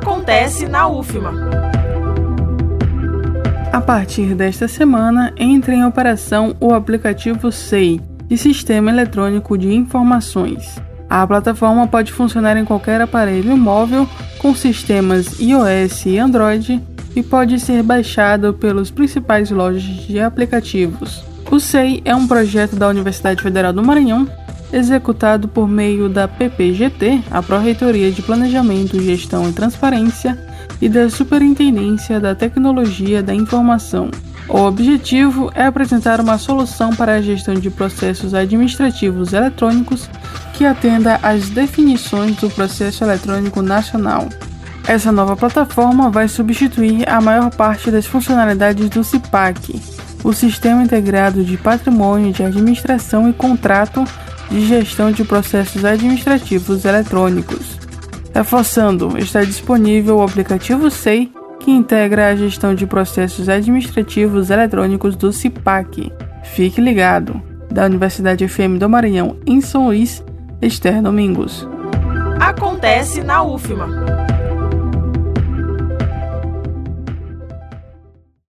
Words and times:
Acontece 0.00 0.66
na 0.66 0.88
UFMA. 0.88 1.30
A 3.70 3.82
partir 3.82 4.34
desta 4.34 4.66
semana, 4.66 5.30
entra 5.36 5.74
em 5.74 5.84
operação 5.84 6.56
o 6.58 6.72
aplicativo 6.72 7.52
SEI, 7.52 8.00
de 8.26 8.38
Sistema 8.38 8.90
Eletrônico 8.90 9.58
de 9.58 9.70
Informações. 9.70 10.80
A 11.08 11.26
plataforma 11.26 11.86
pode 11.86 12.12
funcionar 12.12 12.56
em 12.56 12.64
qualquer 12.64 13.02
aparelho 13.02 13.54
móvel 13.58 14.08
com 14.38 14.54
sistemas 14.54 15.38
iOS 15.38 16.06
e 16.06 16.18
Android 16.18 16.82
e 17.14 17.22
pode 17.22 17.60
ser 17.60 17.82
baixado 17.82 18.54
pelos 18.54 18.90
principais 18.90 19.50
lojas 19.50 19.82
de 19.82 20.18
aplicativos. 20.18 21.22
O 21.50 21.60
SEI 21.60 22.00
é 22.06 22.16
um 22.16 22.26
projeto 22.26 22.74
da 22.74 22.88
Universidade 22.88 23.42
Federal 23.42 23.72
do 23.72 23.84
Maranhão, 23.84 24.26
executado 24.72 25.48
por 25.48 25.68
meio 25.68 26.08
da 26.08 26.28
PPGT, 26.28 27.22
a 27.30 27.42
Pró-Reitoria 27.42 28.10
de 28.10 28.22
Planejamento, 28.22 29.00
Gestão 29.02 29.48
e 29.48 29.52
Transparência, 29.52 30.38
e 30.80 30.88
da 30.88 31.10
Superintendência 31.10 32.18
da 32.18 32.34
Tecnologia 32.34 33.22
da 33.22 33.34
Informação. 33.34 34.10
O 34.48 34.58
objetivo 34.58 35.50
é 35.54 35.64
apresentar 35.64 36.20
uma 36.20 36.38
solução 36.38 36.90
para 36.90 37.14
a 37.14 37.22
gestão 37.22 37.54
de 37.54 37.70
processos 37.70 38.34
administrativos 38.34 39.32
eletrônicos 39.32 40.08
que 40.54 40.64
atenda 40.64 41.20
às 41.22 41.50
definições 41.50 42.36
do 42.36 42.50
Processo 42.50 43.04
Eletrônico 43.04 43.62
Nacional. 43.62 44.28
Essa 44.88 45.12
nova 45.12 45.36
plataforma 45.36 46.10
vai 46.10 46.26
substituir 46.26 47.08
a 47.08 47.20
maior 47.20 47.50
parte 47.54 47.90
das 47.90 48.06
funcionalidades 48.06 48.88
do 48.88 49.04
CIPAC, 49.04 49.80
o 50.24 50.32
Sistema 50.32 50.82
Integrado 50.82 51.44
de 51.44 51.56
Patrimônio 51.56 52.32
de 52.32 52.42
Administração 52.42 53.28
e 53.28 53.32
Contrato 53.32 54.04
de 54.50 54.66
Gestão 54.66 55.12
de 55.12 55.24
Processos 55.24 55.84
Administrativos 55.84 56.84
Eletrônicos. 56.84 57.78
Reforçando, 58.34 59.16
está 59.16 59.42
disponível 59.42 60.18
o 60.18 60.22
aplicativo 60.22 60.90
SEI, 60.90 61.30
que 61.60 61.70
integra 61.70 62.28
a 62.28 62.36
gestão 62.36 62.74
de 62.74 62.86
processos 62.86 63.48
administrativos 63.48 64.50
eletrônicos 64.50 65.14
do 65.14 65.32
CIPAC. 65.32 66.12
Fique 66.42 66.80
ligado! 66.80 67.40
Da 67.70 67.84
Universidade 67.84 68.48
FM 68.48 68.78
do 68.78 68.88
Maranhão, 68.88 69.36
em 69.46 69.60
São 69.60 69.86
Luís, 69.86 70.24
Esther 70.60 71.00
Domingos. 71.00 71.68
Acontece 72.40 73.22
na 73.22 73.42
UFMA. 73.42 74.19